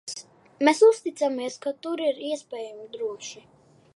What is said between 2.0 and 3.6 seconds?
ir iespējami droši.